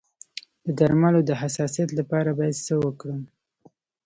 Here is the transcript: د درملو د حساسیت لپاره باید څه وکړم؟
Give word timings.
د 0.65 0.67
درملو 0.79 1.21
د 1.29 1.31
حساسیت 1.41 1.89
لپاره 1.99 2.29
باید 2.39 2.57
څه 2.65 2.73
وکړم؟ 2.85 3.21